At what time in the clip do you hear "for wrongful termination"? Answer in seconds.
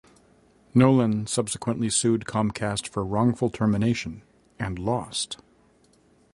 2.87-4.23